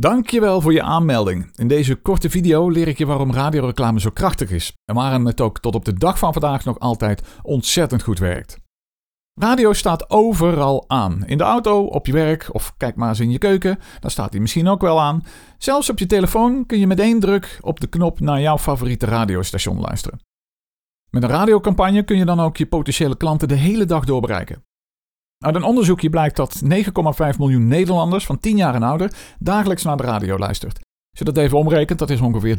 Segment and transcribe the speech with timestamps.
[0.00, 1.50] Dankjewel voor je aanmelding.
[1.56, 5.40] In deze korte video leer ik je waarom radioreclame zo krachtig is en waarom het
[5.40, 8.58] ook tot op de dag van vandaag nog altijd ontzettend goed werkt.
[9.40, 11.26] Radio staat overal aan.
[11.26, 14.32] In de auto, op je werk of kijk maar eens in je keuken, daar staat
[14.32, 15.22] hij misschien ook wel aan.
[15.58, 19.06] Zelfs op je telefoon kun je met één druk op de knop naar jouw favoriete
[19.06, 20.20] radiostation luisteren.
[21.10, 24.64] Met een radiocampagne kun je dan ook je potentiële klanten de hele dag door bereiken.
[25.44, 29.96] Uit een onderzoekje blijkt dat 9,5 miljoen Nederlanders van 10 jaar en ouder dagelijks naar
[29.96, 30.74] de radio luistert.
[30.74, 32.58] Als je dat even omrekent, dat is ongeveer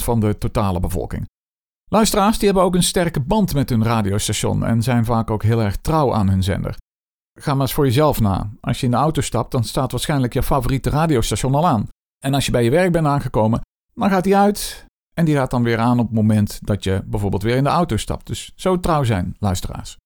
[0.00, 1.28] 63% van de totale bevolking.
[1.90, 5.62] Luisteraars die hebben ook een sterke band met hun radiostation en zijn vaak ook heel
[5.62, 6.76] erg trouw aan hun zender.
[7.40, 8.50] Ga maar eens voor jezelf na.
[8.60, 11.88] Als je in de auto stapt, dan staat waarschijnlijk je favoriete radiostation al aan.
[12.24, 13.60] En als je bij je werk bent aangekomen,
[13.94, 17.02] dan gaat die uit en die gaat dan weer aan op het moment dat je
[17.04, 18.26] bijvoorbeeld weer in de auto stapt.
[18.26, 19.96] Dus zo trouw zijn, luisteraars.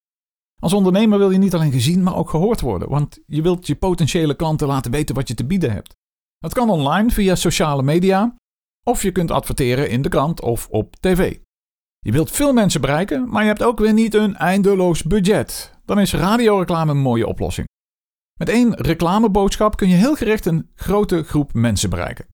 [0.61, 3.75] Als ondernemer wil je niet alleen gezien, maar ook gehoord worden, want je wilt je
[3.75, 5.95] potentiële klanten laten weten wat je te bieden hebt.
[6.37, 8.35] Dat kan online via sociale media,
[8.83, 11.37] of je kunt adverteren in de krant of op tv.
[11.99, 15.79] Je wilt veel mensen bereiken, maar je hebt ook weer niet een eindeloos budget.
[15.85, 17.67] Dan is radioreclame een mooie oplossing.
[18.39, 22.25] Met één reclameboodschap kun je heel gericht een grote groep mensen bereiken.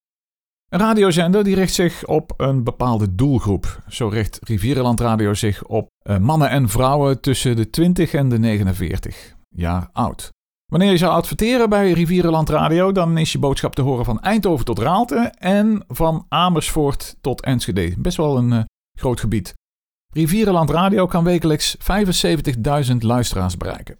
[0.67, 3.83] Een radiozender die richt zich op een bepaalde doelgroep.
[3.87, 8.39] Zo richt Rivierenland Radio zich op eh, mannen en vrouwen tussen de 20 en de
[8.39, 10.29] 49 jaar oud.
[10.65, 14.65] Wanneer je zou adverteren bij Rivierenland Radio, dan is je boodschap te horen van Eindhoven
[14.65, 17.93] tot Raalte en van Amersfoort tot Enschede.
[17.97, 18.61] Best wel een uh,
[18.99, 19.53] groot gebied.
[20.13, 21.77] Rivierenland Radio kan wekelijks
[22.91, 23.99] 75.000 luisteraars bereiken.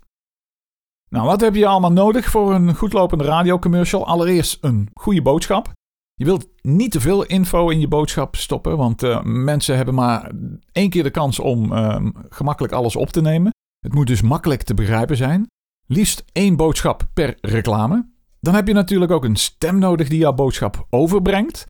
[1.09, 4.05] Nou, wat heb je allemaal nodig voor een goedlopende radiocommercial?
[4.05, 5.71] Allereerst een goede boodschap.
[6.19, 10.31] Je wilt niet te veel info in je boodschap stoppen, want uh, mensen hebben maar
[10.71, 13.51] één keer de kans om uh, gemakkelijk alles op te nemen.
[13.79, 15.47] Het moet dus makkelijk te begrijpen zijn.
[15.85, 18.09] Liefst één boodschap per reclame.
[18.39, 21.65] Dan heb je natuurlijk ook een stem nodig die jouw boodschap overbrengt.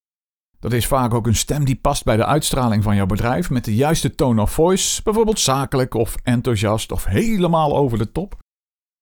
[0.60, 3.66] Dat is vaak ook een stem die past bij de uitstraling van jouw bedrijf met
[3.66, 8.38] de juiste tone of voice, bijvoorbeeld zakelijk of enthousiast of helemaal over de top.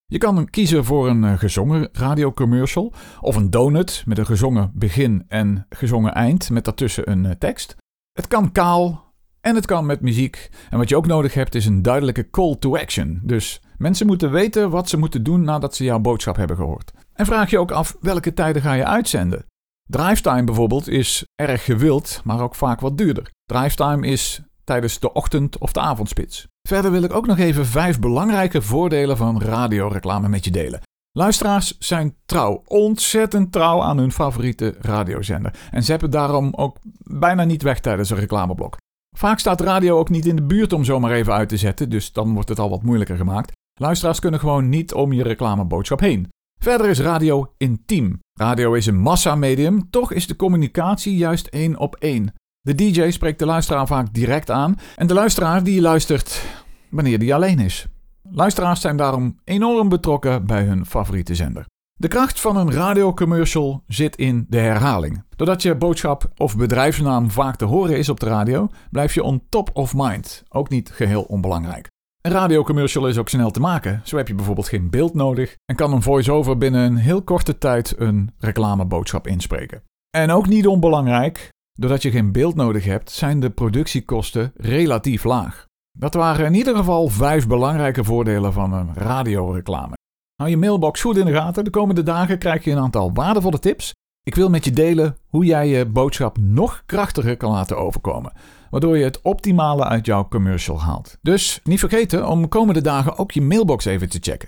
[0.08, 5.26] Je kan kiezen voor een eh, gezongen radiocommercial of een donut met een gezongen begin
[5.28, 7.76] en gezongen eind met daartussen een eh, tekst.
[8.12, 10.50] Het kan kaal en het kan met muziek.
[10.70, 13.20] En wat je ook nodig hebt is een duidelijke call to action.
[13.24, 16.92] Dus mensen moeten weten wat ze moeten doen nadat ze jouw boodschap hebben gehoord.
[17.14, 19.46] En vraag je ook af welke tijden ga je uitzenden.
[19.84, 23.32] Drivetime bijvoorbeeld is erg gewild, maar ook vaak wat duurder.
[23.46, 26.48] Drivetime is tijdens de ochtend- of de avondspits.
[26.68, 30.81] Verder wil ik ook nog even vijf belangrijke voordelen van radioreclame met je delen.
[31.12, 35.59] Luisteraars zijn trouw, ontzettend trouw aan hun favoriete radiozender.
[35.72, 38.78] En zeppen daarom ook bijna niet weg tijdens een reclameblok.
[39.18, 42.12] Vaak staat radio ook niet in de buurt om zomaar even uit te zetten, dus
[42.12, 43.52] dan wordt het al wat moeilijker gemaakt.
[43.80, 46.30] Luisteraars kunnen gewoon niet om je reclameboodschap heen.
[46.62, 48.20] Verder is radio intiem.
[48.40, 52.34] Radio is een massamedium, toch is de communicatie juist één op één.
[52.66, 56.46] De DJ spreekt de luisteraar vaak direct aan en de luisteraar die luistert
[56.90, 57.88] wanneer die alleen is.
[58.31, 61.66] Luisteraars zijn daarom enorm betrokken bij hun favoriete zender.
[61.94, 65.24] De kracht van een radiocommercial zit in de herhaling.
[65.36, 69.44] Doordat je boodschap of bedrijfsnaam vaak te horen is op de radio, blijf je on
[69.50, 70.44] top of mind.
[70.50, 71.88] Ook niet geheel onbelangrijk.
[72.22, 74.02] Een radiocommercial is ook snel te maken.
[74.03, 77.58] Zo heb je bijvoorbeeld geen beeld nodig en kan een voice-over binnen een heel korte
[77.58, 79.84] tijd een reclameboodschap inspreken.
[80.09, 85.66] En ook niet onbelangrijk, doordat je geen beeld nodig hebt, zijn de productiekosten relatief laag.
[85.97, 89.94] Dat waren in ieder geval vijf belangrijke voordelen van een radioreclame.
[90.35, 91.64] Hou je mailbox goed in de gaten.
[91.64, 93.94] De komende dagen krijg je een aantal waardevolle tips.
[94.24, 98.34] Ik wil met je delen hoe jij je boodschap nog krachtiger kan laten overkomen,
[98.69, 101.18] waardoor je het optimale uit jouw commercial haalt.
[101.22, 104.44] Dus niet vergeten om de komende dagen ook je mailbox even te checken.